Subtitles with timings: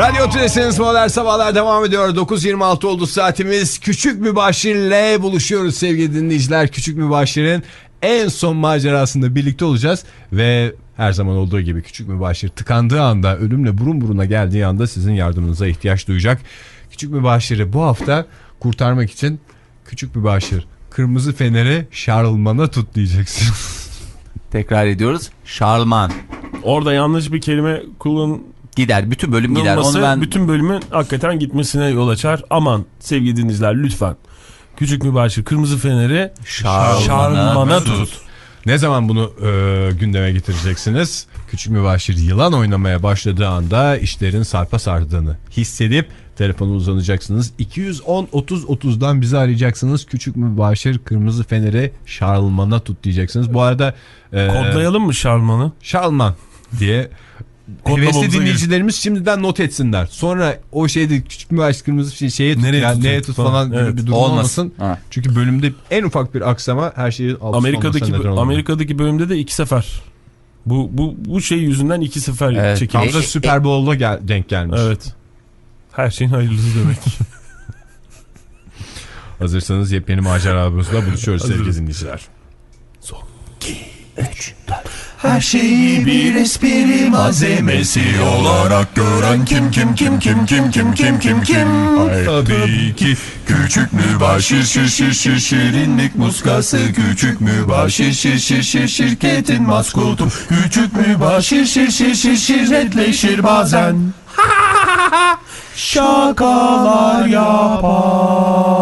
[0.00, 2.08] Radyo Tülesi'niz modern sabahlar devam ediyor.
[2.08, 3.78] 9.26 oldu saatimiz.
[3.78, 6.68] Küçük Mübaşir'le buluşuyoruz sevgili dinleyiciler.
[6.68, 7.62] Küçük Mübaşir'in
[8.02, 10.04] en son macerasında birlikte olacağız.
[10.32, 15.12] Ve her zaman olduğu gibi Küçük Mübaşir tıkandığı anda, ölümle burun buruna geldiği anda sizin
[15.12, 16.40] yardımınıza ihtiyaç duyacak.
[16.90, 18.26] Küçük Mübaşir'i bu hafta
[18.60, 19.40] kurtarmak için
[19.84, 23.48] Küçük Mübaşir kırmızı feneri şarlmana tut diyeceksin.
[24.50, 25.30] Tekrar ediyoruz.
[25.44, 26.12] Şarlman.
[26.62, 28.40] Orada yanlış bir kelime kullan
[28.76, 29.10] Gider.
[29.10, 29.76] Bütün bölüm gider.
[29.76, 30.20] Onu Olması ben...
[30.20, 32.42] bütün bölümün hakikaten gitmesine yol açar.
[32.50, 34.16] Aman sevgili dinleyiciler lütfen.
[34.76, 37.86] Küçük mübaşir kırmızı feneri Şarlmana şarlmana tut.
[37.86, 38.20] tut.
[38.66, 41.26] Ne zaman bunu e, gündeme getireceksiniz?
[41.50, 47.52] Küçük mübaşir yılan oynamaya başladığı anda işlerin sarpa sardığını hissedip telefonu uzanacaksınız.
[47.58, 50.06] 210-30-30'dan bizi arayacaksınız.
[50.06, 53.54] Küçük mübaşir kırmızı feneri şarlmana tut diyeceksiniz.
[53.54, 53.94] Bu arada
[54.32, 55.72] e, Kodlayalım mı şarlmanı?
[55.82, 56.34] şarlman
[56.78, 57.08] diye
[57.84, 60.06] hevesli dinleyicilerimiz şimdiden not etsinler.
[60.06, 63.50] Sonra o şeyde küçük mübaşir kırmızı şey- şeye tut, Nereye yani tutun neye tut falan.
[63.50, 63.96] falan, gibi Evet.
[63.96, 64.62] bir durum Olmasın.
[64.62, 64.72] olmasın.
[64.78, 64.98] Ha.
[65.10, 68.14] Çünkü bölümde en ufak bir aksama her şeyi alt Amerika'daki.
[68.28, 70.02] Amerika'daki bölümde de iki sefer.
[70.66, 72.78] Bu bu bu şey yüzünden iki sefer Evet.
[72.78, 73.12] çekilmiş.
[73.12, 74.80] Tam da Super Bowl'da gel, denk gelmiş.
[74.84, 75.14] Evet.
[75.92, 76.98] Her şeyin hayırlısı demek.
[79.38, 82.20] Hazırsanız yepyeni maceralarımızla buluşuyoruz sevgili dinleyiciler.
[85.22, 88.00] Her şeyi bir espri malzemesi
[88.38, 91.68] olarak gören kim kim kim kim kim kim kim kim kim?
[92.26, 96.78] Tabii ki küçük mübaşir şir şir şir şirinlik muskası.
[96.92, 100.28] Küçük mübaşir şir şir şir şirketin maskotu.
[100.48, 103.96] Küçük mübaşir şir şir şir şirretleşir bazen.
[105.76, 108.79] Şakalar yapar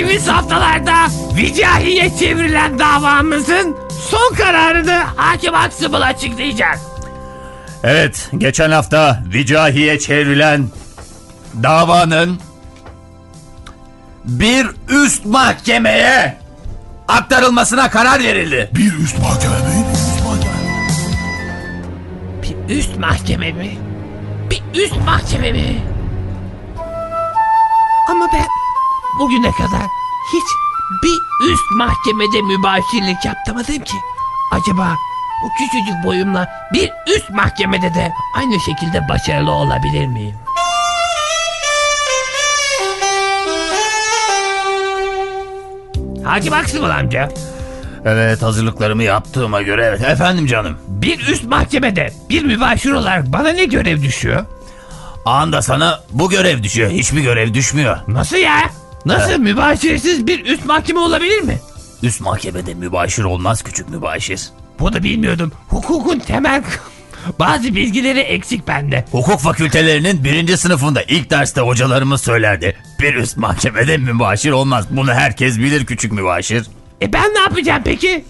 [0.00, 0.94] Geçtiğimiz haftalarda
[1.36, 3.76] Vicahi'ye çevrilen davamızın
[4.10, 6.78] son kararını hakim Aksımıl açıklayacak.
[7.84, 8.30] Evet.
[8.38, 10.68] Geçen hafta Vicahi'ye çevrilen
[11.62, 12.40] davanın
[14.24, 16.38] bir üst mahkemeye
[17.08, 18.70] aktarılmasına karar verildi.
[18.74, 19.86] Bir üst mahkeme mi?
[19.94, 20.54] Üst mahkeme.
[22.42, 23.78] Bir üst mahkeme mi?
[24.50, 25.82] Bir üst mahkeme mi?
[28.08, 28.46] Ama ben
[29.18, 29.99] bugüne kadar
[30.32, 30.44] hiç
[31.02, 33.96] bir üst mahkemede mübaşirlik yaptırmadım ki.
[34.52, 34.94] Acaba
[35.44, 40.36] bu küçücük boyumla bir üst mahkemede de aynı şekilde başarılı olabilir miyim?
[46.24, 47.28] Hakim Aksımıl amca,
[48.04, 50.00] Evet hazırlıklarımı yaptığıma göre evet.
[50.00, 50.76] Efendim canım.
[50.88, 54.44] bir üst mahkemede bir mübaşir olarak bana ne görev düşüyor?
[55.24, 56.90] Anda sana bu görev düşüyor.
[56.90, 57.98] Hiçbir görev düşmüyor.
[58.08, 58.70] Nasıl ya?
[59.06, 61.58] Nasıl mübaşirsiz bir üst mahkeme olabilir mi?
[62.02, 64.40] Üst mahkemede mübaşir olmaz küçük mübaşir.
[64.80, 65.52] Bunu bilmiyordum.
[65.68, 66.62] Hukukun temel
[67.38, 69.04] bazı bilgileri eksik bende.
[69.10, 72.76] Hukuk fakültelerinin birinci sınıfında ilk derste hocalarımız söylerdi.
[73.00, 74.84] Bir üst mahkemede mübaşir olmaz.
[74.90, 76.66] Bunu herkes bilir küçük mübaşir.
[77.02, 78.24] E ben ne yapacağım peki?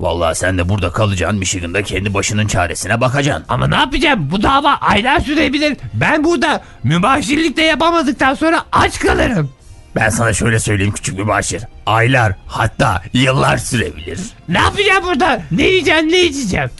[0.00, 3.44] Vallahi sen de burada kalacaksın Michigan'da kendi başının çaresine bakacaksın.
[3.48, 4.28] Ama ne yapacağım?
[4.30, 5.76] Bu dava aylar sürebilir.
[5.94, 9.50] Ben burada mübaşirlik de yapamadıktan sonra aç kalırım.
[9.96, 11.62] Ben sana şöyle söyleyeyim küçük mübaşir.
[11.86, 14.20] Aylar hatta yıllar sürebilir.
[14.48, 15.42] Ne yapacağım burada?
[15.50, 16.70] Ne yiyeceğim ne içeceğim?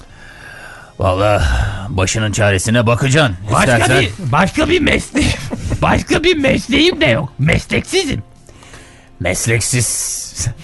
[0.98, 1.44] Vallahi
[1.88, 3.36] başının çaresine bakacaksın.
[3.52, 5.30] Başka İstersen- bir, başka bir mesleğim.
[5.82, 7.32] başka bir mesleğim de yok.
[7.38, 8.22] Mesleksizim.
[9.20, 9.86] Mesleksiz.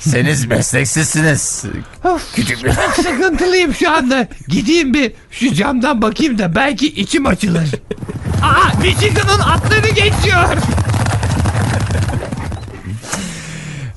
[0.01, 1.65] Seniz mesleksizsiniz.
[2.05, 4.29] Of, Küçük bir sıkıntılıyım şu anda.
[4.49, 7.71] Gideyim bir şu camdan bakayım da belki içim açılır.
[8.43, 10.57] Aa Michigan'ın atları geçiyor.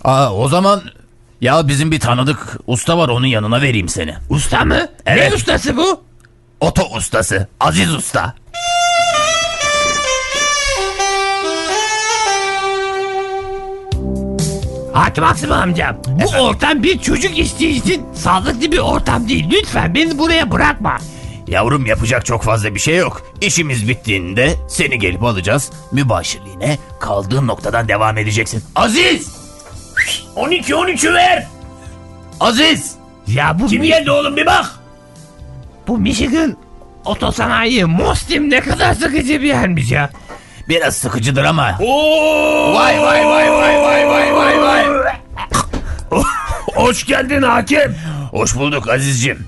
[0.06, 0.82] Aa, o zaman
[1.42, 4.16] ya bizim bir tanıdık usta var onun yanına vereyim seni.
[4.30, 4.88] Usta mı?
[5.06, 5.30] Evet.
[5.30, 6.04] Ne ustası bu?
[6.60, 8.34] Oto ustası Aziz Usta.
[14.94, 15.98] Hakim Aksım amcam.
[16.08, 19.50] Bu ortam bir çocuk isteği için sağlıklı bir ortam değil.
[19.52, 20.98] Lütfen beni buraya bırakma.
[21.48, 23.22] Yavrum yapacak çok fazla bir şey yok.
[23.42, 25.72] İşimiz bittiğinde seni gelip alacağız.
[25.92, 28.64] Mübaşirliğine kaldığın noktadan devam edeceksin.
[28.76, 29.45] Aziz!
[30.36, 31.48] 12-13'ü ver!
[32.40, 32.96] Aziz!
[33.28, 34.72] Ya bu Kim Mi- geldi oğlum bir bak!
[35.88, 36.58] bu Michigan
[37.06, 40.10] otosanayi Mostim ne kadar sıkıcı bir yermiş ya.
[40.70, 41.78] Biraz sıkıcıdır ama.
[42.76, 44.86] Vay vay vay vay vay vay vay vay.
[46.76, 47.96] Hoş geldin hakim.
[48.32, 49.46] Hoş bulduk Aziz'cim.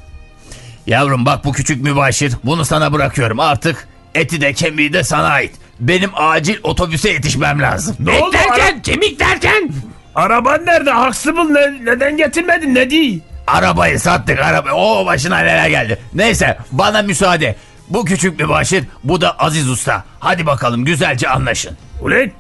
[0.87, 2.33] Yavrum bak bu küçük mübaşir.
[2.43, 3.87] Bunu sana bırakıyorum artık.
[4.15, 5.51] eti de kemiği de sana ait.
[5.79, 7.95] Benim acil otobüse yetişmem lazım.
[7.99, 8.33] Ne Et oldu?
[8.33, 9.69] derken kemik derken.
[10.17, 10.91] Ara- araban nerede?
[10.93, 12.75] Huxtable ne, neden getirmedin?
[12.75, 13.21] Ne değil?
[13.47, 14.71] Arabayı sattık araba.
[14.73, 15.99] O başına neler geldi.
[16.13, 17.55] Neyse bana müsaade.
[17.89, 20.03] Bu küçük bir başır, bu da Aziz Usta.
[20.19, 21.77] Hadi bakalım güzelce anlaşın.
[22.01, 22.31] Ulan.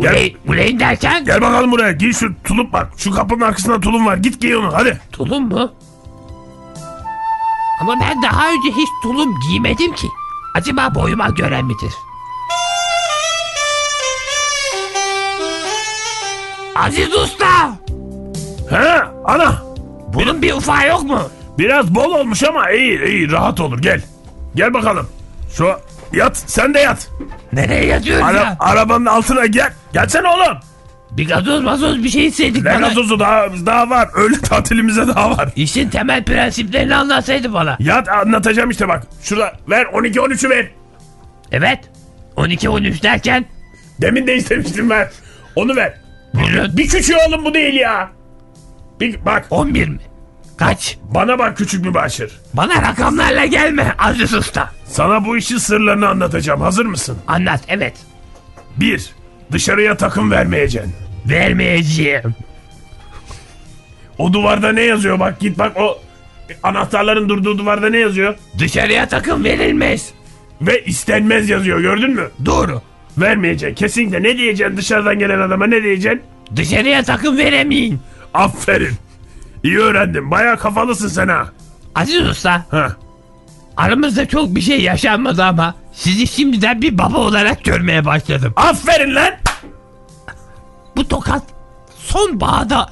[0.00, 1.24] Gel, uleyn derken.
[1.24, 1.92] gel bakalım buraya.
[1.92, 2.88] Giy şu tulum bak.
[2.96, 4.16] Şu kapının arkasında tulum var.
[4.16, 5.00] Git giy onu hadi.
[5.12, 5.72] Tulum mu?
[7.80, 10.06] Ama ben daha önce hiç tulum giymedim ki.
[10.54, 11.92] Acaba boyuma göre midir?
[16.78, 17.70] Aziz Usta!
[18.70, 19.62] He ana.
[20.14, 21.30] Bunun bir ufağı yok mu?
[21.58, 24.00] Biraz bol olmuş ama iyi iyi rahat olur gel.
[24.54, 25.08] Gel bakalım.
[25.56, 25.70] Şu
[26.12, 27.08] yat sen de yat.
[27.52, 28.56] Nereye yatıyoruz Ara- ya?
[28.60, 29.72] arabanın altına gel.
[29.92, 30.58] Gelsene oğlum.
[31.10, 32.88] Bir gazoz mazoz bir şey istedik Ne bana.
[32.88, 34.08] gazozu daha, daha var.
[34.14, 35.48] Öyle tatilimize daha var.
[35.56, 37.76] İşin temel prensiplerini anlatsaydı bana.
[37.80, 39.02] Yat anlatacağım işte bak.
[39.22, 40.68] Şurada ver 12-13'ü ver.
[41.52, 41.78] Evet.
[42.36, 43.44] 12-13 derken
[44.00, 45.10] Demin de istemiştim ver.
[45.56, 45.94] Onu ver.
[46.76, 48.10] Bir küçüğü oğlum bu değil ya.
[49.00, 49.98] Bir, bak 11 mi?
[50.56, 50.98] Kaç?
[51.02, 52.40] bana bak küçük mübaşir.
[52.54, 54.70] Bana rakamlarla gelme Aziz Usta.
[54.84, 56.60] Sana bu işin sırlarını anlatacağım.
[56.60, 57.18] Hazır mısın?
[57.26, 57.96] Anlat evet.
[58.76, 59.12] 1.
[59.52, 60.94] Dışarıya takım vermeyeceksin.
[61.26, 62.34] Vermeyeceğim.
[64.18, 65.98] O duvarda ne yazıyor bak git bak o
[66.62, 68.34] anahtarların durduğu duvarda ne yazıyor?
[68.58, 70.10] Dışarıya takım verilmez.
[70.60, 72.30] Ve istenmez yazıyor gördün mü?
[72.46, 72.82] Doğru.
[73.20, 76.22] Vermeyeceksin kesinlikle ne diyeceksin dışarıdan gelen adama ne diyeceksin?
[76.56, 78.00] Dışarıya takım veremeyin.
[78.34, 78.94] Aferin.
[79.62, 81.48] İyi öğrendin baya kafalısın sen ha.
[81.94, 82.96] Aziz Usta Ha.
[83.76, 88.52] aramızda çok bir şey yaşanmadı ama sizi şimdiden bir baba olarak görmeye başladım.
[88.56, 89.30] Aferin lan.
[90.96, 91.42] Bu tokat
[91.98, 92.90] son bağda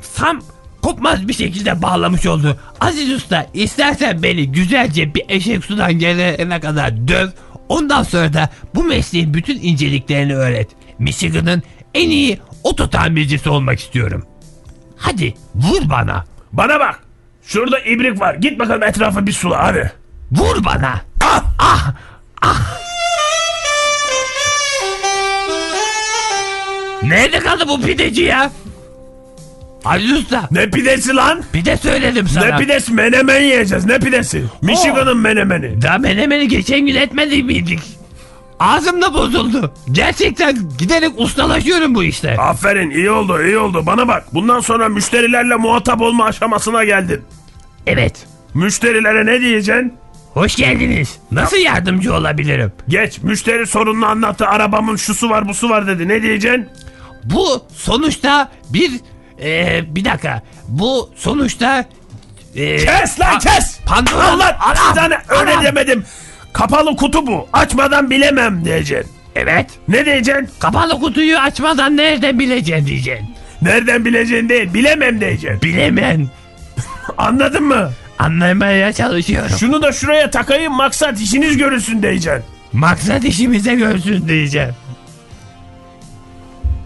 [0.00, 0.40] sam
[0.82, 2.56] kopmaz bir şekilde bağlamış oldu.
[2.80, 7.28] Aziz Usta istersen beni güzelce bir eşek sudan gelene kadar döv.
[7.72, 10.68] Ondan sonra da bu mesleğin bütün inceliklerini öğret.
[10.98, 11.62] Michigan'ın
[11.94, 14.26] en iyi oto tamircisi olmak istiyorum.
[14.96, 16.24] Hadi vur bana.
[16.52, 17.02] Bana bak.
[17.42, 18.34] Şurada ibrik var.
[18.34, 19.92] Git bakalım etrafa bir sula hadi.
[20.32, 21.00] Vur bana.
[21.20, 21.94] Ah ah
[22.42, 22.78] ah.
[27.02, 28.50] Nerede kaldı bu pideci ya?
[29.84, 31.42] Aziz Usta Ne pidesi lan?
[31.52, 32.44] pide söyledim sana.
[32.46, 32.92] Ne pidesi?
[32.92, 33.84] Menemen yiyeceğiz.
[33.84, 34.44] Ne pidesi?
[34.62, 35.82] Michigan'ın menemeni.
[35.82, 37.80] Daha menemeni geçen gün etmedik miydik?
[38.60, 39.74] Ağzım da bozuldu.
[39.92, 42.36] Gerçekten giderek ustalaşıyorum bu işte.
[42.38, 43.82] Aferin iyi oldu iyi oldu.
[43.86, 47.20] Bana bak bundan sonra müşterilerle muhatap olma aşamasına geldin.
[47.86, 48.26] Evet.
[48.54, 49.92] Müşterilere ne diyeceksin?
[50.34, 51.18] Hoş geldiniz.
[51.32, 52.72] Nasıl yardımcı olabilirim?
[52.88, 54.46] Geç müşteri sorununu anlattı.
[54.46, 56.08] Arabamın şusu var busu var dedi.
[56.08, 56.68] Ne diyeceksin?
[57.24, 58.90] Bu sonuçta bir...
[59.42, 60.42] Ee, bir dakika.
[60.68, 61.84] Bu sonuçta...
[62.56, 63.78] ee, Kes lan kes!
[63.86, 64.24] Pandora...
[64.60, 65.64] Allah tane öyle anam.
[65.64, 66.04] demedim.
[66.52, 67.48] Kapalı kutu bu.
[67.52, 69.12] Açmadan bilemem diyeceksin.
[69.36, 69.66] Evet.
[69.88, 70.48] Ne diyeceksin?
[70.58, 73.26] Kapalı kutuyu açmadan nereden bileceksin diyeceksin.
[73.62, 74.74] Nereden bileceksin değil.
[74.74, 75.62] Bilemem diyeceksin.
[75.62, 76.30] Bilemem.
[77.18, 77.90] Anladın mı?
[78.18, 79.56] Anlamaya çalışıyorum.
[79.60, 82.44] Şunu da şuraya takayım maksat işiniz görülsün diyeceksin.
[82.72, 84.74] Maksat işimize görsün diyeceğim.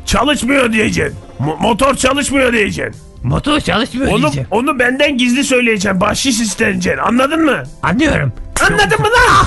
[0.07, 1.17] Çalışmıyor diyeceksin.
[1.41, 3.03] Mo- motor çalışmıyor diyeceksin.
[3.23, 4.49] Motor çalışmıyor Onu, diyeceğim.
[4.51, 6.01] onu benden gizli söyleyeceksin.
[6.01, 7.03] Bahşiş isteneceksin.
[7.03, 7.63] Anladın mı?
[7.83, 8.33] Anlıyorum.
[8.67, 9.47] Anladın mı lan?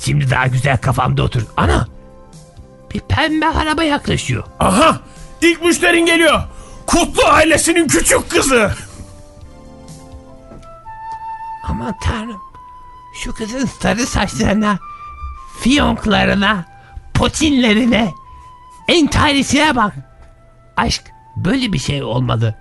[0.00, 1.42] Şimdi daha güzel kafamda otur.
[1.56, 1.86] Ana!
[2.94, 4.44] Bir pembe araba yaklaşıyor.
[4.60, 5.00] Aha!
[5.42, 6.40] İlk müşterin geliyor.
[6.86, 8.72] Kutlu ailesinin küçük kızı.
[11.68, 12.40] Aman tanrım.
[13.24, 14.78] Şu kızın sarı saçlarına,
[15.60, 16.64] fiyonklarına,
[17.14, 18.14] potinlerine,
[18.88, 19.92] entarisine bak.
[20.76, 22.54] Aşk böyle bir şey olmalı.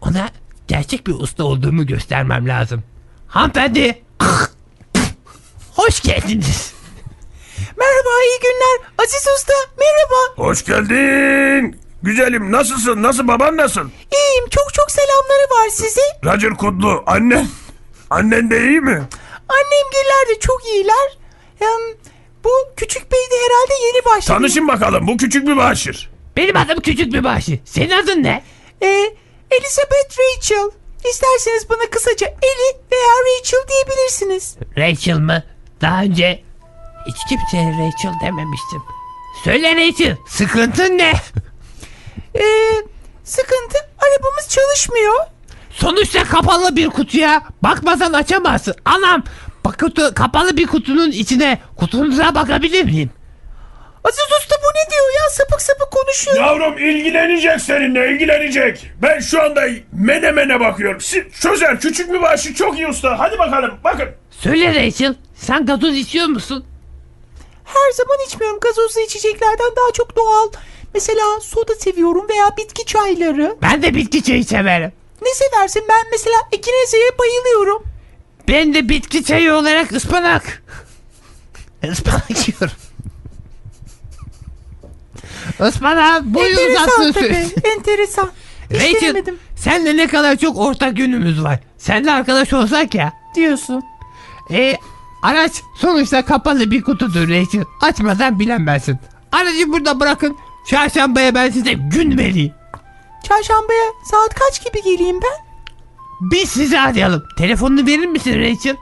[0.00, 0.30] Ona
[0.68, 2.82] gerçek bir usta olduğumu göstermem lazım.
[3.28, 4.02] Hanımefendi.
[5.74, 6.72] Hoş geldiniz.
[7.78, 8.88] Merhaba, iyi günler.
[9.04, 10.48] Aziz Usta, merhaba.
[10.48, 11.80] Hoş geldin.
[12.02, 13.02] Güzelim nasılsın?
[13.02, 13.80] Nasıl baban nasıl?
[14.12, 16.00] İyiyim, çok çok selamları var size.
[16.24, 17.48] Roger Kutlu annen.
[18.10, 19.02] Annen de iyi mi?
[19.48, 21.18] Annemgiller de çok iyiler.
[21.58, 21.80] Hem
[22.44, 24.38] bu küçük bey de herhalde yeni başladı.
[24.38, 26.11] Tanışın bakalım bu küçük bir başır.
[26.36, 27.58] Benim adım Küçük bir başı.
[27.64, 28.42] Senin adın ne?
[28.82, 28.86] Ee,
[29.50, 30.70] Elizabeth Rachel.
[31.10, 34.56] İsterseniz bana kısaca Eli veya Rachel diyebilirsiniz.
[34.78, 35.42] Rachel mı?
[35.80, 36.42] Daha önce
[37.06, 38.82] hiç kimseye Rachel dememiştim.
[39.44, 41.12] Söyle Rachel, sıkıntın ne?
[42.34, 42.42] Ee,
[43.24, 45.14] sıkıntı arabamız çalışmıyor.
[45.70, 48.74] Sonuçta kapalı bir kutuya bakmadan açamazsın.
[48.84, 49.22] Anam,
[49.64, 53.10] bak kutu, kapalı bir kutunun içine kutunuza bakabilir miyim?
[54.04, 55.30] Aziz Usta bu ne diyor ya
[56.12, 56.36] konuşuyor.
[56.46, 58.90] Yavrum ilgilenecek seninle ilgilenecek.
[59.02, 61.00] Ben şu anda menemene bakıyorum.
[61.00, 63.18] Si- Çözer küçük mübaşir çok iyi usta.
[63.18, 64.08] Hadi bakalım bakın.
[64.30, 66.64] Söyle Rachel sen gazoz içiyor musun?
[67.64, 70.52] Her zaman içmiyorum gazozlu içeceklerden daha çok doğal.
[70.94, 73.56] Mesela soda seviyorum veya bitki çayları.
[73.62, 74.92] Ben de bitki çayı severim.
[75.22, 77.82] Ne seversin ben mesela ekinezya'ya bayılıyorum.
[78.48, 80.62] Ben de bitki çayı olarak ıspanak.
[81.92, 82.76] Ispanak yiyorum.
[85.68, 87.62] Ispanak boyu Enteresan uzatsın sürsün.
[87.76, 88.30] enteresan.
[88.72, 89.24] Rachel
[89.56, 91.58] senle ne kadar çok ortak yönümüz var.
[91.78, 93.12] Senle arkadaş olsak ya.
[93.34, 93.82] diyorsun.
[94.50, 94.76] E,
[95.22, 97.64] araç sonuçta kapalı bir kutudur Rachel.
[97.82, 98.98] Açmadan bilemezsin.
[99.32, 100.36] Aracı burada bırakın.
[100.66, 102.52] Çarşambaya ben size gün vereyim.
[103.28, 105.44] Çarşambaya saat kaç gibi geleyim ben?
[106.30, 107.22] Biz sizi arayalım.
[107.38, 108.76] Telefonunu verir misin Rachel?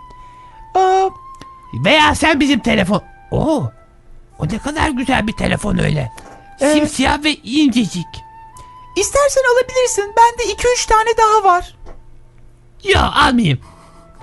[0.74, 1.08] Aa,
[1.84, 3.02] Veya sen bizim telefon...
[3.30, 3.70] Oo,
[4.38, 6.10] o ne kadar güzel bir telefon öyle.
[6.60, 6.74] Evet.
[6.76, 8.06] Simsiyah ve incecik.
[8.96, 10.14] istersen alabilirsin.
[10.16, 11.74] Bende 2-3 tane daha var.
[12.84, 13.58] Yo almayayım.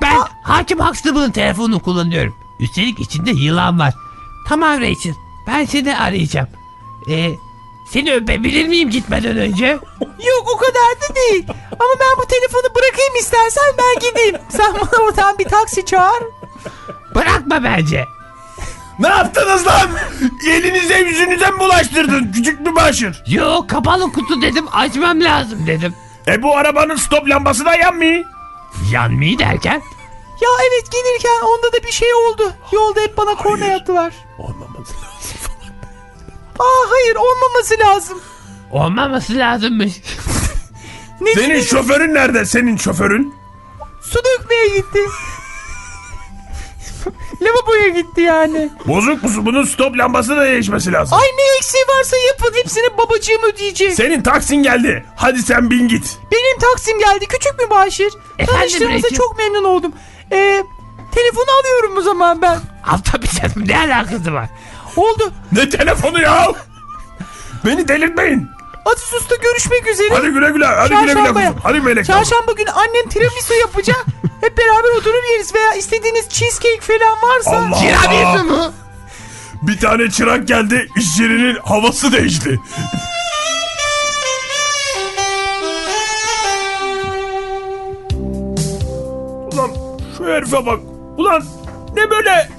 [0.02, 2.36] Ben Hakim Huxtable'ın telefonunu kullanıyorum.
[2.60, 3.94] Üstelik içinde yılan var.
[4.48, 5.14] Tamam Rachel.
[5.48, 6.48] Ben seni arayacağım.
[7.10, 7.30] Ee,
[7.90, 9.66] seni öpebilir miyim gitmeden önce?
[10.02, 11.46] Yok o kadar da değil.
[11.72, 14.36] Ama ben bu telefonu bırakayım istersen ben gideyim.
[14.50, 16.24] Sen bana oradan bir taksi çağır.
[17.16, 18.06] Bırakma bence.
[19.00, 19.90] Ne yaptınız lan?
[20.50, 23.24] Elinize yüzünüze mi bulaştırdın küçük mübaşir?
[23.28, 25.94] Yo kapalı kutu dedim açmam lazım dedim.
[26.28, 28.26] E bu arabanın stop lambası da yanmıyor.
[28.92, 29.82] Yanmayı derken?
[30.42, 32.54] Ya evet gelirken onda da bir şey oldu.
[32.72, 34.14] Yolda hep bana korna yaptılar.
[34.38, 35.38] Olmaması lazım.
[36.60, 38.22] Aa hayır olmaması lazım.
[38.72, 39.94] Olmaması lazımmış.
[41.22, 43.34] Ne Senin şoförün nerede senin şoförün?
[44.02, 45.00] Su dökmeye gitti.
[47.42, 48.70] Lavaboya gitti yani.
[48.88, 49.46] Bozuk musun?
[49.46, 51.18] Bunun stop lambası da değişmesi lazım.
[51.18, 53.94] Ay ne eksiği varsa yapın hepsini babacığım ödeyecek.
[53.94, 55.06] Senin taksin geldi.
[55.16, 56.18] Hadi sen bin git.
[56.32, 58.14] Benim taksim geldi küçük mübaşir.
[58.40, 59.94] Efendim Tanıştığımıza çok memnun oldum.
[60.32, 60.64] Ee,
[61.16, 62.60] telefonu alıyorum o zaman ben.
[62.88, 64.50] Al tabii canım ne alakası var?
[64.96, 65.32] Oldu.
[65.52, 66.48] Ne telefonu ya?
[67.66, 68.48] Beni delirtmeyin.
[68.92, 70.10] Aziz Usta görüşmek üzere.
[70.16, 70.66] Hadi güle güle.
[70.66, 71.56] Hadi güle güle kuzum.
[71.64, 72.06] Hadi melek.
[72.06, 74.06] Çarşamba günü annem tiramisu yapacak.
[74.42, 77.52] Hep beraber oturup yeriz veya istediğiniz cheesecake falan varsa.
[77.52, 78.44] Allah Tiramisu Allah.
[78.44, 78.74] mu?
[79.62, 80.88] Bir tane çırak geldi.
[80.98, 82.60] İş yerinin havası değişti.
[89.54, 89.72] Ulan
[90.18, 90.80] şu herife bak.
[91.18, 91.44] Ulan
[91.96, 92.50] ne böyle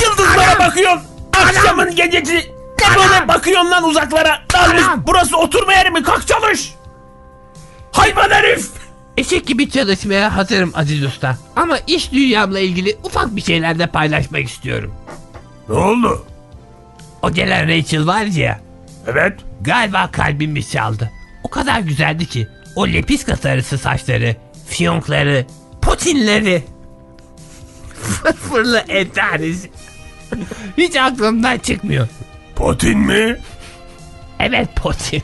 [0.00, 1.00] yıldızlara bakıyorsun.
[1.32, 2.57] Akşamın gecesi.
[2.80, 4.42] Ne böyle bakıyorsun lan uzaklara.
[4.54, 4.82] Dalmış.
[5.06, 6.02] Burası oturma yeri mi?
[6.02, 6.74] Kalk çalış.
[7.92, 8.68] Hayvan herif.
[9.16, 11.36] Eşek gibi çalışmaya hazırım Aziz Usta.
[11.56, 14.94] Ama iş dünyamla ilgili ufak bir şeyler de paylaşmak istiyorum.
[15.68, 16.26] Ne oldu?
[17.22, 18.60] O gelen Rachel var ya,
[19.06, 19.40] Evet.
[19.60, 21.10] galiba kalbimi çaldı.
[21.44, 24.36] O kadar güzeldi ki, o lepiska sarısı saçları,
[24.68, 25.46] fiyonkları,
[25.82, 26.64] potinleri,
[28.02, 29.70] fırfırlı entarisi.
[30.76, 32.08] Hiç aklımdan çıkmıyor.
[32.58, 33.36] Potin mi?
[34.38, 35.22] Evet potin.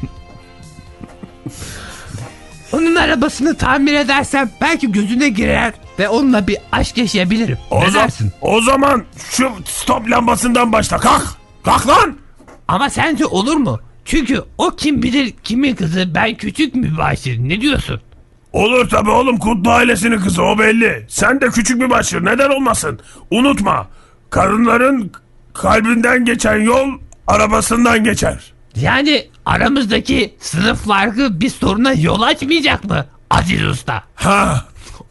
[2.73, 7.59] Onun arabasını tamir edersem belki gözüne girer ve onunla bir aşk yaşayabilirim.
[7.71, 8.33] O, ne dersin?
[8.41, 10.99] o zaman şu stop lambasından başla.
[10.99, 11.23] Kalk.
[11.65, 12.17] Kalk lan.
[12.69, 13.81] Ama sence olur mu?
[14.05, 17.39] Çünkü o kim bilir kimin kızı ben küçük mübaşir.
[17.39, 18.01] Ne diyorsun?
[18.53, 21.07] Olur tabi oğlum Kutlu ailesinin kızı o belli.
[21.09, 23.01] Sen de küçük bir başır neden olmasın.
[23.31, 23.87] Unutma
[24.31, 25.13] kadınların
[25.55, 26.89] kalbinden geçen yol
[27.27, 28.53] arabasından geçer.
[28.77, 33.07] Yani aramızdaki sınıf farkı bir soruna yol açmayacak mı?
[33.31, 34.05] Aziz Usta.
[34.15, 34.65] Ha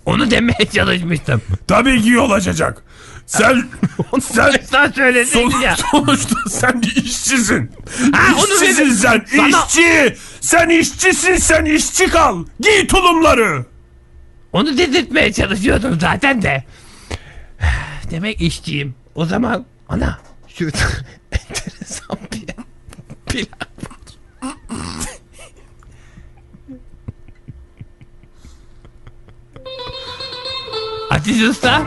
[0.05, 1.41] Onu demeye çalışmıştım.
[1.67, 2.83] tabii ki yol açacak.
[3.25, 3.63] Sen
[4.21, 5.75] sen Sen söyledin son- ya.
[5.91, 7.71] sonuçta sen işçisin.
[8.13, 8.93] Ha, onu İşçisin dedim.
[8.95, 10.17] sen Sana- işçi.
[10.41, 12.45] Sen işçisin sen işçi kal.
[12.59, 13.65] Giy tulumları.
[14.53, 16.63] Onu dedirtmeye çalışıyordum zaten de.
[18.11, 18.95] Demek işçiyim.
[19.15, 20.19] O zaman ana
[20.57, 20.69] şu
[23.33, 23.47] plan.
[31.11, 31.81] Aziz Usta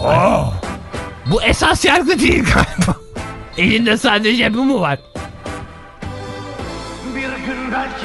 [0.00, 0.44] Aa,
[1.26, 2.96] bu esas yargı değil galiba.
[3.58, 4.98] Elinde sadece bu mu var?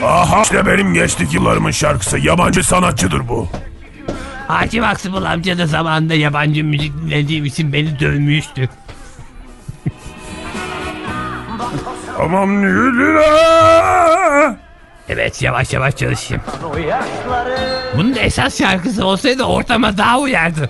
[0.04, 2.18] aha işte benim geçtik yıllarımın şarkısı.
[2.18, 3.48] Yabancı sanatçıdır bu.
[4.48, 8.70] Hakim Aksımıl amca da zamanında yabancı müzik dinlediğim için beni dövmüştü.
[12.18, 13.22] Tamam yürü.
[15.10, 16.44] Evet yavaş yavaş çalışayım.
[17.98, 20.70] Bunun da esas şarkısı olsaydı ortama daha uyardı.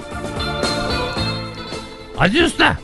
[2.17, 2.77] Hacı Usta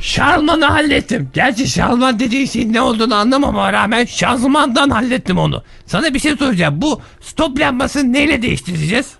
[0.00, 1.30] Şarman'ı hallettim.
[1.34, 5.62] Gerçi Şarman dediğin şeyin ne olduğunu anlamama rağmen şanzımandan hallettim onu.
[5.86, 6.82] Sana bir şey soracağım.
[6.82, 9.14] Bu stop lambasını neyle değiştireceğiz?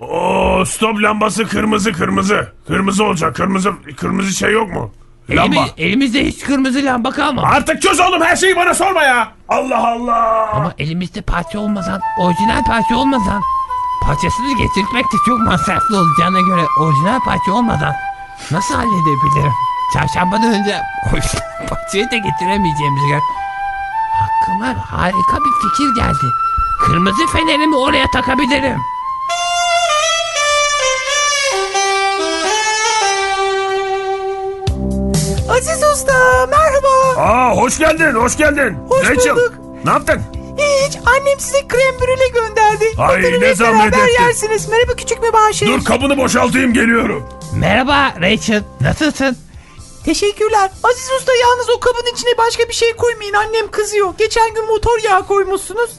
[0.00, 2.52] Oo stop lambası kırmızı kırmızı.
[2.66, 4.92] Kırmızı olacak kırmızı kırmızı şey yok mu?
[5.30, 5.54] Lamba.
[5.56, 7.46] Elimi- elimizde hiç kırmızı lamba kalmadı.
[7.46, 9.28] Artık çöz oğlum her şeyi bana sorma ya.
[9.48, 10.50] Allah Allah.
[10.54, 13.42] Ama elimizde parça olmadan, orijinal parça olmadan
[14.02, 17.92] parçasını getirmek de çok masraflı olacağına göre orijinal parça olmadan
[18.50, 19.52] nasıl halledebilirim?
[19.94, 20.80] Çarşambadan önce
[21.12, 23.20] orijinal parçayı da getiremeyeceğimize göre
[24.24, 26.26] aklıma harika bir fikir geldi.
[26.86, 28.78] Kırmızı fenerimi oraya takabilirim.
[37.22, 38.76] Aa hoş geldin hoş geldin.
[38.88, 39.54] Hoş Rachel, bulduk.
[39.84, 40.22] Ne yaptın?
[40.58, 42.84] Hiç annem size krem brüle gönderdi.
[42.98, 44.22] Ay, ne zahmet beraber ettin.
[44.22, 44.68] yersiniz.
[44.68, 45.66] Merhaba küçük mübaşir.
[45.66, 47.28] Dur kabını boşaltayım geliyorum.
[47.54, 49.36] Merhaba Rachel, nasılsın?
[50.04, 50.70] Teşekkürler.
[50.82, 53.34] Aziz Usta yalnız o kabın içine başka bir şey koymayın.
[53.34, 54.14] Annem kızıyor.
[54.18, 55.90] Geçen gün motor yağı koymuşsunuz.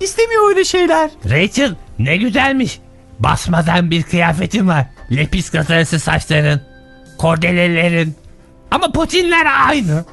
[0.00, 1.10] İstemiyor öyle şeyler.
[1.30, 2.80] Rachel ne güzelmiş.
[3.18, 4.86] Basmadan bir kıyafetin var.
[5.16, 6.60] Lepis kasarısı saçların,
[7.18, 8.14] kordelelerin.
[8.70, 10.04] Ama potinler aynı.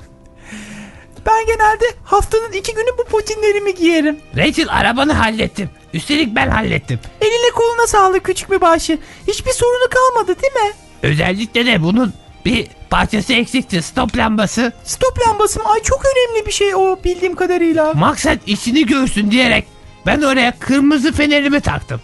[1.26, 4.20] Ben genelde haftanın iki günü bu potinlerimi giyerim.
[4.38, 5.70] Rachel arabanı hallettim.
[5.94, 7.00] Üstelik ben hallettim.
[7.22, 9.00] Eline koluna sağlık küçük mübaşir.
[9.28, 10.74] Hiçbir sorunu kalmadı değil mi?
[11.04, 12.14] Özellikle de bunun
[12.46, 13.82] bir parçası eksikti.
[13.82, 14.74] Stop lambası.
[14.84, 15.66] Stop lambası mı?
[15.70, 17.94] Ay çok önemli bir şey o bildiğim kadarıyla.
[17.94, 19.66] Maksat işini görsün diyerek
[20.06, 22.02] ben oraya kırmızı fenerimi taktım.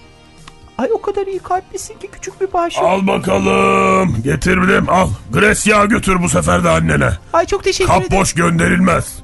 [0.78, 2.82] Ay o kadar iyi kalplisin ki küçük mübaşir.
[2.82, 4.22] Al bakalım.
[4.24, 5.10] Getirdim al.
[5.34, 7.10] Gres yağı götür bu sefer de annene.
[7.34, 8.18] Ay çok teşekkür Kap ederim.
[8.22, 9.20] boş gönderilmez.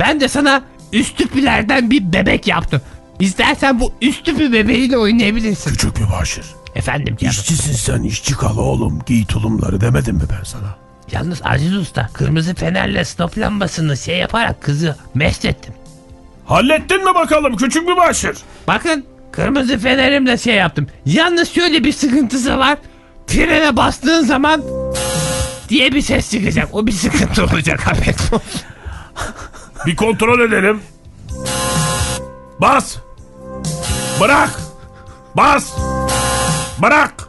[0.00, 2.80] Ben de sana üst tüplerden bir bebek yaptım.
[3.20, 5.70] İstersen bu üst tüpü bebeğiyle oynayabilirsin.
[5.70, 6.44] Küçük mübaşir.
[6.74, 7.30] Efendim canım.
[7.32, 8.98] İşçisin sen işçi kal oğlum.
[9.06, 10.76] Giy tulumları demedim mi ben sana?
[11.12, 15.74] Yalnız Aziz Usta kırmızı fenerle stop lambasını şey yaparak kızı mest ettim.
[16.46, 18.36] Hallettin mi bakalım küçük mübaşir?
[18.68, 20.86] Bakın kırmızı fenerimle şey yaptım.
[21.06, 22.78] Yalnız şöyle bir sıkıntısı var.
[23.26, 24.62] Frene bastığın zaman
[25.68, 26.68] diye bir ses çıkacak.
[26.72, 27.80] O bir sıkıntı olacak
[28.32, 28.40] olsun.
[29.86, 30.80] Bir kontrol edelim.
[32.60, 32.96] Bas.
[34.20, 34.50] Bırak.
[35.36, 35.72] Bas.
[36.82, 37.28] Bırak.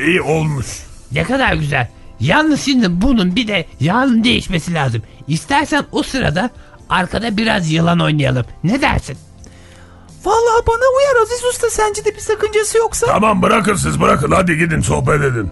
[0.00, 0.66] İyi olmuş.
[1.12, 1.88] Ne kadar güzel.
[2.20, 5.02] Yalnız şimdi bunun bir de yağın değişmesi lazım.
[5.28, 6.50] İstersen o sırada
[6.88, 8.46] arkada biraz yılan oynayalım.
[8.64, 9.16] Ne dersin?
[10.24, 13.06] Vallahi bana uyar Aziz Usta sence de bir sakıncası yoksa.
[13.06, 15.50] Tamam bırakın siz bırakın hadi gidin sohbet edin.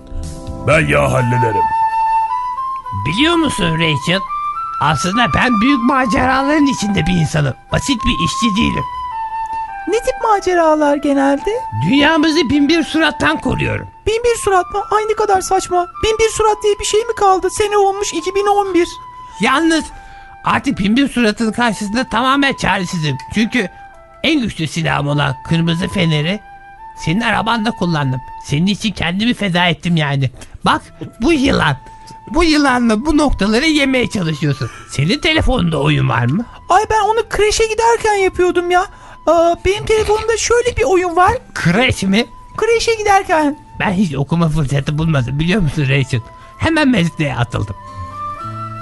[0.67, 1.63] Ben yağ hallederim.
[3.07, 4.21] Biliyor musun Rachel?
[4.81, 7.55] Aslında ben büyük maceraların içinde bir insanım.
[7.73, 8.85] Basit bir işçi değilim.
[9.89, 11.51] Ne tip maceralar genelde?
[11.89, 13.89] Dünyamızı bin bir surattan koruyorum.
[14.07, 14.83] Bin bir surat mı?
[14.91, 15.87] Ay ne kadar saçma.
[16.05, 17.51] Bin bir surat diye bir şey mi kaldı?
[17.51, 18.89] Sene olmuş 2011.
[19.41, 19.85] Yalnız
[20.45, 23.17] artık bin bir suratın karşısında tamamen çaresizim.
[23.35, 23.69] Çünkü
[24.23, 26.41] en güçlü silahım olan kırmızı feneri
[27.05, 28.21] senin arabanda kullandım.
[28.45, 30.31] Senin için kendimi feda ettim yani.
[30.65, 30.83] Bak
[31.23, 31.77] bu yılan.
[32.35, 34.71] Bu yılanla bu noktaları yemeye çalışıyorsun.
[34.91, 36.45] Senin telefonunda oyun var mı?
[36.69, 38.87] Ay ben onu kreşe giderken yapıyordum ya.
[39.27, 41.33] Aa, benim telefonumda şöyle bir oyun var.
[41.65, 42.27] Crash mi?
[42.57, 43.57] Kreşe giderken.
[43.81, 46.21] Ben hiç okuma fırsatı bulmadım biliyor musun Rachel?
[46.59, 47.77] Hemen mesleğe atıldım.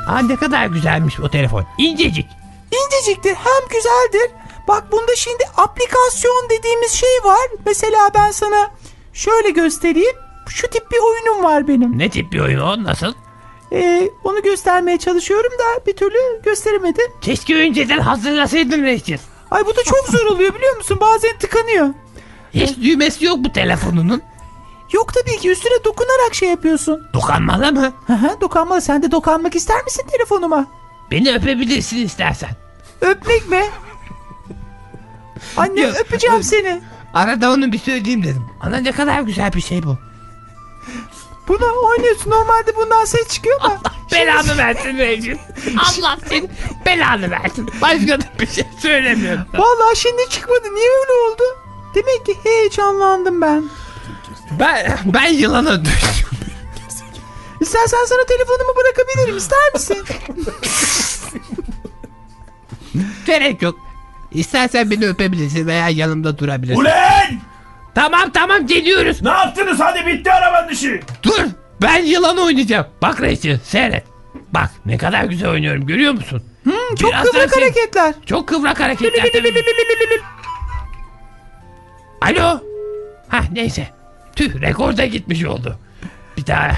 [0.09, 1.64] Aa ne kadar güzelmiş o telefon.
[1.79, 2.27] İncecik.
[2.72, 4.31] İnceciktir hem güzeldir.
[4.69, 7.49] Bak bunda şimdi aplikasyon dediğimiz şey var.
[7.67, 8.71] Mesela ben sana
[9.13, 10.17] şöyle göstereyim.
[10.49, 11.99] Şu tip bir oyunum var benim.
[11.99, 12.85] Ne tip bir oyun o?
[12.85, 13.15] Nasıl?
[13.73, 17.07] Ee, onu göstermeye çalışıyorum da bir türlü gösteremedim.
[17.21, 19.19] Keşke önceden hazırlasaydın Rachel.
[19.51, 20.99] Ay bu da çok zor oluyor biliyor musun?
[21.01, 21.89] Bazen tıkanıyor.
[22.55, 24.23] Hiç düğmesi yok bu telefonunun.
[24.93, 27.03] Yok tabii ki üstüne dokunarak şey yapıyorsun.
[27.15, 27.93] Dokanmalı mı?
[28.07, 28.81] Hı hı dokanmalı.
[28.81, 30.67] Sen de dokanmak ister misin telefonuma?
[31.11, 32.51] Beni öpebilirsin istersen.
[33.01, 33.65] Öpmek mi?
[35.57, 35.96] Anne Yok.
[36.01, 36.81] öpeceğim seni.
[37.14, 38.46] Arada onu bir söyleyeyim dedim.
[38.61, 39.98] Ana ne kadar güzel bir şey bu.
[41.48, 42.31] Buna oynuyorsun.
[42.31, 43.79] Normalde bundan ses çıkıyor da.
[44.12, 45.38] Belanı versin Rachel.
[45.79, 46.51] Allah senin
[46.87, 47.70] belanı versin.
[47.83, 49.42] Başka da bir şey söylemiyorum.
[49.55, 50.74] Vallahi şimdi çıkmadı.
[50.74, 51.42] Niye öyle oldu?
[51.94, 53.64] Demek ki heyecanlandım ben.
[54.61, 56.29] Ben, ben yılana düştüm.
[57.61, 59.37] İstersen sana telefonumu bırakabilirim.
[59.37, 59.98] İster misin?
[63.27, 63.79] Gerek yok.
[64.33, 66.81] İstersen beni öpebilirsin veya yanımda durabilirsin.
[66.81, 67.41] Ulen!
[67.95, 69.23] Tamam tamam geliyoruz.
[69.23, 71.01] Ne yaptınız hadi bitti arabanın işi.
[71.23, 71.41] Dur
[71.83, 72.87] ben yılan oynayacağım.
[73.03, 74.05] Bak Rachel seyret.
[74.53, 76.43] Bak ne kadar güzel oynuyorum görüyor musun?
[76.99, 78.14] Çok Birazdan kıvrak sen- hareketler.
[78.27, 79.25] Çok kıvrak hareketler.
[82.21, 82.61] Alo.
[83.29, 83.88] Ha neyse.
[84.37, 85.79] Tüh rekor da gitmiş oldu.
[86.37, 86.73] Bir daha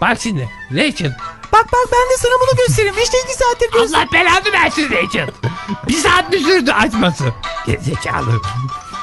[0.00, 1.12] Bak şimdi Rachel.
[1.52, 2.94] Bak bak ben de sana bunu göstereyim.
[3.02, 3.98] İşte iki saattir göster.
[3.98, 5.28] Allah belanı versin Rachel.
[5.88, 7.24] Bir saat mi sürdü açması?
[7.66, 8.30] Gerizekalı.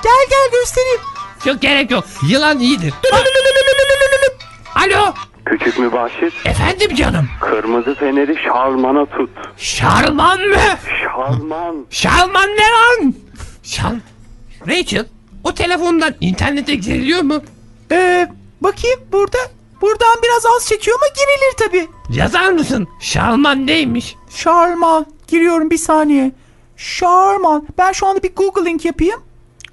[0.04, 1.00] Gel gel göstereyim.
[1.46, 2.04] Çok gerek yok.
[2.30, 2.94] Yılan iyidir.
[4.76, 5.14] Alo.
[5.46, 7.30] Küçük mübaşir, Efendim canım.
[7.42, 9.30] kırmızı feneri şarmana tut.
[9.58, 10.56] Şarman mı?
[11.04, 11.86] Şarman.
[11.90, 13.14] Şarman ne lan?
[13.64, 13.96] Şal...
[14.68, 15.06] Rachel
[15.44, 17.42] o telefondan internete giriliyor mu?
[17.92, 18.28] Ee,
[18.62, 19.38] bakayım burada.
[19.82, 21.88] Buradan biraz az çekiyor ama girilir tabi.
[22.20, 22.88] Yazar mısın?
[23.02, 24.16] Şarman neymiş?
[24.36, 25.06] Şarman.
[25.28, 26.32] Giriyorum bir saniye.
[26.80, 27.68] Şarman.
[27.78, 29.22] Ben şu anda bir googling yapayım.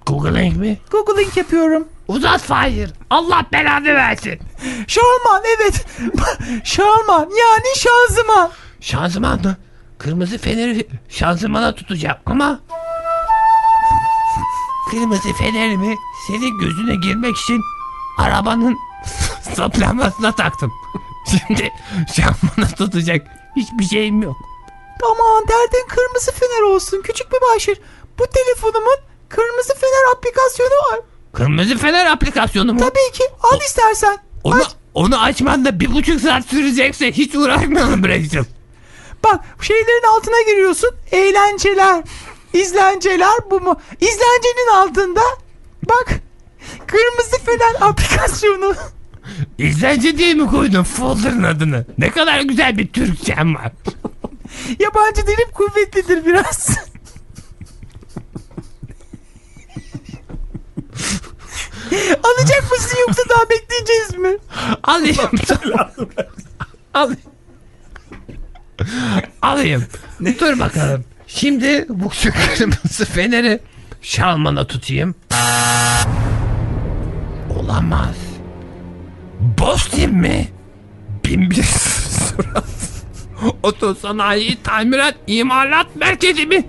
[0.07, 0.79] Googling mi?
[0.91, 1.89] Googling yapıyorum.
[2.09, 2.91] Uzat Fahir.
[3.11, 4.39] Allah belanı versin.
[4.87, 5.87] Şarman evet.
[6.65, 8.51] Şarman yani şanzıman.
[8.81, 9.57] Şanzıman mı?
[9.99, 12.61] Kırmızı feneri şanzımana tutacağım ama...
[14.91, 17.61] Kırmızı fenerimi senin gözüne girmek için
[18.19, 18.77] arabanın
[19.55, 20.73] saplamasına taktım.
[21.29, 21.73] Şimdi
[22.15, 24.37] şanzımana tutacak hiçbir şeyim yok.
[25.03, 27.79] Aman derdin kırmızı fener olsun küçük bir başır.
[28.19, 28.97] Bu telefonumun
[29.29, 31.01] kırmızı fener aplikasyonu var.
[31.33, 32.81] Kırmızı fener aplikasyonu mu?
[32.81, 34.19] Tabii ki al istersen.
[34.45, 34.67] Onu, Aç.
[34.95, 38.45] onu açman da bir buçuk saat sürecekse hiç uğraşmayalım Rachel.
[39.25, 40.91] Bak şeylerin altına giriyorsun.
[41.13, 42.03] Eğlenceler,
[42.53, 43.81] izlenceler bu mu?
[44.01, 45.21] İzlencenin altında
[45.89, 46.09] bak
[46.87, 48.75] kırmızı fener aplikasyonu.
[49.59, 51.85] İzlence diye mi koydun folder'ın adını?
[51.99, 53.73] Ne kadar güzel bir Türkçem var.
[54.79, 56.77] Yabancı dilim kuvvetlidir biraz.
[62.23, 64.39] Alacak mısın yoksa daha bekleyeceğiz mi?
[64.83, 65.17] Alayım.
[66.95, 67.21] Alayım.
[69.43, 69.85] Alayım.
[70.41, 71.05] Dur bakalım.
[71.27, 72.09] Şimdi bu
[72.57, 73.61] kırmızı feneri
[74.03, 75.15] şalmana tutayım.
[77.51, 78.17] Olamaz.
[79.59, 80.49] Boston mi?
[81.25, 82.65] Bin bir surat.
[83.63, 86.67] Otosanayi tamirat imalat merkezi mi?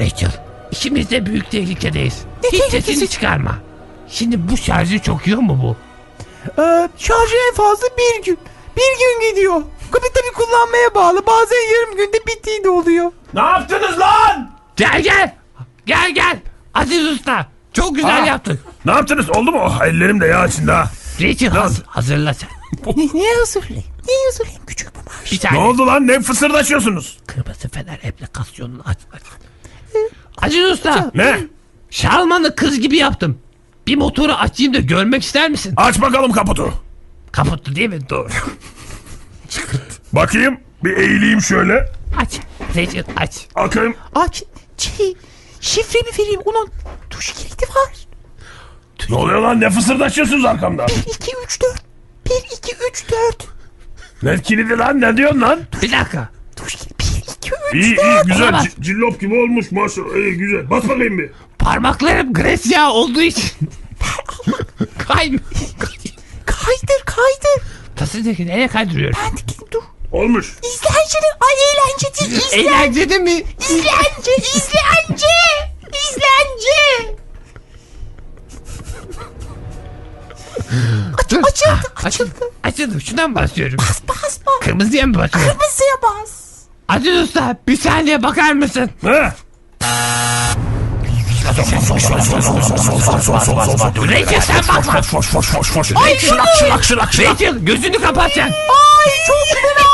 [0.00, 0.30] Rachel,
[0.70, 2.22] ikimiz de büyük tehlikedeyiz.
[2.52, 3.58] Hiç sesini çıkarma.
[4.08, 5.76] Şimdi bu şarjı çok yiyor mu bu?
[6.62, 8.38] Ee, şarjı en fazla bir gün.
[8.76, 9.62] Bir gün gidiyor.
[9.92, 11.26] Tabii tabii kullanmaya bağlı.
[11.26, 13.12] Bazen yarım günde bittiği de oluyor.
[13.34, 14.50] Ne yaptınız lan?
[14.76, 15.34] Gel gel.
[15.86, 16.38] Gel gel.
[16.74, 17.46] Aziz Usta.
[17.72, 18.26] Çok güzel Aa.
[18.26, 18.60] yaptık.
[18.84, 19.30] Ne yaptınız?
[19.30, 19.60] Oldu mu?
[19.64, 20.90] Oh, ellerim de yağ içinde ha.
[21.20, 22.48] Rachel haz- hazırla sen.
[22.96, 23.84] Ne, niye hazırlayayım?
[24.08, 25.32] Niye hazırlayayım küçük bir maaş?
[25.32, 26.06] Bir Ne tane oldu lan?
[26.06, 27.18] Ne fısırdaşıyorsunuz?
[27.26, 28.98] kırmızı fener aplikasyonunu aç.
[29.12, 29.22] aç.
[30.42, 31.10] Aziz Usta.
[31.14, 31.40] Ne?
[31.90, 33.38] Şalmanı kız gibi yaptım.
[33.86, 35.74] Bir motoru açayım da görmek ister misin?
[35.76, 36.72] Aç bakalım kaputu.
[37.32, 38.08] Kaputtu değil mi?
[38.10, 38.28] Doğru.
[40.12, 40.60] Bakayım.
[40.84, 41.92] Bir eğileyim şöyle.
[42.18, 42.40] Aç.
[42.76, 43.46] Rachel aç.
[43.54, 43.96] Akayım.
[44.14, 44.42] Aç.
[44.78, 45.14] Şey,
[45.60, 46.40] şifremi vereyim.
[46.44, 46.68] Onun
[47.10, 47.92] tuş kilidi var.
[49.08, 49.60] Ne oluyor lan?
[49.60, 50.86] Ne fısırdaşıyorsunuz arkamda?
[50.86, 51.82] 1, 2, 3, 4.
[52.26, 53.48] 1, 2, 3, 4.
[54.22, 55.00] Ne kilidi lan?
[55.00, 55.60] Ne diyorsun lan?
[55.82, 56.28] Bir dakika.
[56.56, 56.94] Tuş kilidi.
[57.00, 57.04] 1,
[57.36, 57.84] 2, 3.
[57.84, 58.42] İyi iyi güzel.
[58.42, 58.64] Olamaz.
[58.64, 60.14] C- cillop gibi olmuş maşallah.
[60.16, 60.70] İyi güzel.
[60.70, 61.30] Bas bakayım bir.
[61.58, 63.50] Parmaklarım gres yağı olduğu için.
[65.08, 65.32] Kay.
[66.46, 67.62] Kaydır kaydır.
[67.96, 69.18] Tasındaki nereye kaydırıyorum?
[69.26, 69.82] Ben dikeyim dur.
[70.12, 70.46] Olmuş.
[70.62, 71.32] İzlenceli.
[71.40, 72.42] Ay eğlence değil.
[72.46, 72.56] İzle.
[72.60, 73.42] Eğlencede mi?
[73.60, 74.30] İzlence.
[74.54, 75.26] İzlence.
[76.10, 77.14] İzlence.
[81.30, 81.42] Dur.
[81.42, 82.30] açıldı, Ah, açıldı.
[82.64, 83.00] Açıldı.
[83.00, 83.78] Şundan basıyorum.
[83.78, 84.52] Bas basma.
[84.60, 85.52] Kırmızıya mı basıyorum?
[85.58, 86.30] Kırmızıya bas.
[86.88, 88.90] Aziz Usta bir saniye bakar mısın?
[89.04, 89.34] Ha?
[94.08, 94.94] Rachel sen bakma.
[96.68, 96.96] Rachel,
[97.30, 98.52] Rachel gözünü kapat sen.
[99.08, 99.88] Ay çok fena.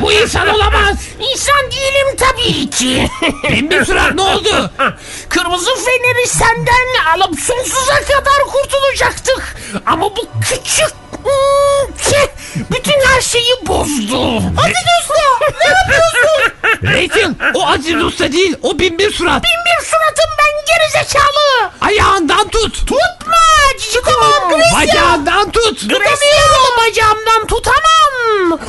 [0.00, 0.96] Bu insan olamaz.
[1.32, 3.10] İnsan değilim tabii ki.
[3.70, 4.70] Bir surat ne oldu?
[5.28, 9.56] Kırmızı feneri senden alıp sonsuza kadar kurtulacaktık.
[9.86, 10.90] Ama bu küçük
[11.24, 12.26] hmm, şey,
[12.70, 14.42] bütün her şeyi bozdu.
[14.56, 15.24] Hadi Usta
[15.60, 16.52] ne yapıyorsun?
[16.84, 19.42] Rachel o Aziz Usta değil o bin bir surat.
[19.42, 21.70] Bin bir suratım ben gerizekalı.
[21.80, 22.74] Ayağından tut.
[22.74, 23.44] Tutma
[23.78, 24.60] cici tamam.
[24.74, 25.80] Bacağından tut.
[25.80, 28.13] Tutamıyorum bacağımdan tutamam.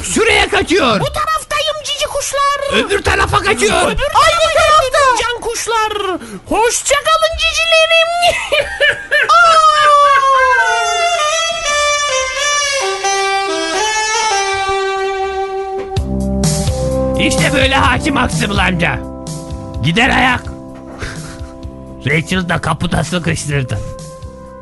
[0.03, 0.99] Şuraya kaçıyor.
[0.99, 2.85] Bu taraftayım cici kuşlar.
[2.85, 3.81] Öbür tarafa kaçıyor.
[3.81, 5.23] Öbür Ay bu tarafta.
[5.23, 6.19] Can kuşlar.
[6.49, 8.35] Hoşça kalın cicilerim.
[17.27, 18.99] İşte böyle hakim Aksımıl amca.
[19.83, 20.43] Gider ayak.
[22.05, 23.79] Rachel da kaputa sıkıştırdı.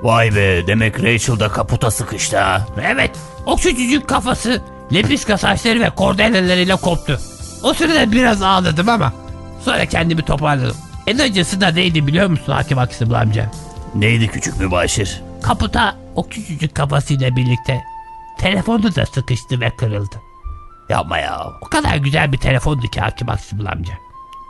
[0.04, 2.68] Vay be demek Rachel da kaputa sıkıştı ha.
[2.84, 3.12] Evet
[3.46, 4.62] o küçücük kafası
[4.94, 7.20] lepiska saçları ve kordeleleriyle koptu.
[7.64, 9.14] O sırada biraz ağladım ama
[9.66, 10.78] sonra kendimi toparladım.
[11.08, 13.52] En acısı da neydi biliyor musun Hakim Aksımıl amca?
[13.96, 15.22] Neydi küçük mübaşir?
[15.42, 17.84] Kaputa o küçücük kafasıyla birlikte
[18.40, 20.16] telefonu da sıkıştı ve kırıldı.
[20.90, 21.48] Yapma ya.
[21.62, 23.94] O kadar güzel bir telefondu ki Hakim Aksımıl amca.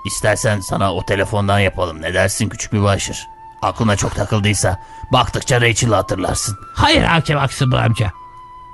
[0.05, 2.01] İstersen sana o telefondan yapalım.
[2.01, 3.27] Ne dersin küçük mübaşir?
[3.61, 4.79] Aklına çok takıldıysa
[5.11, 6.57] baktıkça Rachel'ı hatırlarsın.
[6.73, 8.11] Hayır Hakim Aksımıl amca.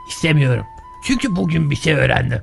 [0.09, 0.65] İstemiyorum.
[1.03, 2.41] Çünkü bugün bir şey öğrendim.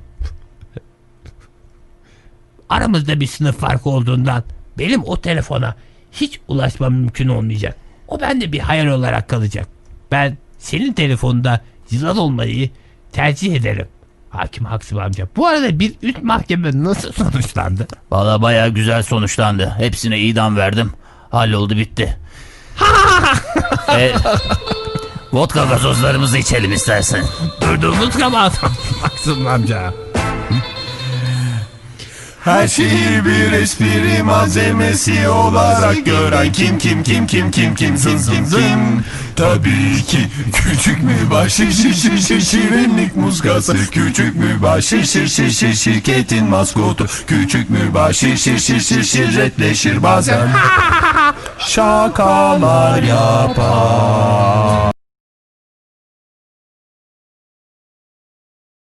[2.68, 4.44] Aramızda bir sınıf farkı olduğundan
[4.78, 5.74] benim o telefona
[6.12, 7.76] hiç ulaşmam mümkün olmayacak.
[8.08, 9.68] O bende bir hayal olarak kalacak.
[10.12, 12.70] Ben senin telefonunda yılan olmayı
[13.12, 13.88] tercih ederim.
[14.30, 15.28] Hakim Haksım amca.
[15.36, 17.86] Bu arada bir üst mahkeme nasıl sonuçlandı?
[18.10, 19.74] Valla baya güzel sonuçlandı.
[19.78, 20.92] Hepsine idam verdim.
[21.30, 22.16] Halloldu bitti.
[23.96, 24.12] e,
[25.36, 27.24] vodka gazozlarımızı içelim istersen.
[27.60, 28.52] Durduğumuz zaman
[29.02, 29.94] Haksım amca.
[32.44, 38.50] Her şeyi bir espri malzemesi olarak gören kim kim kim kim kim kim kim kim
[38.50, 39.04] kim
[39.36, 40.18] Tabii ki
[40.52, 47.06] küçük mübaşir şir şir şir şirinlik muskası Küçük mübaşir şir şir şir şirketin maskotu.
[47.26, 50.48] Küçük mübaşir şir şir şir şirretleşir bazen.
[51.58, 54.95] Şakalar yapar